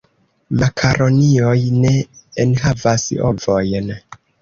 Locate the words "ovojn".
3.33-3.97